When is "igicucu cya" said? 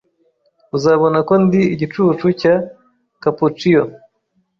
1.73-2.55